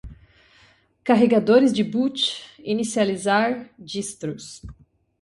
carregadores 1.03 1.71
de 1.71 1.83
boot, 1.83 2.41
inicializar, 2.65 3.69
distros 3.77 4.63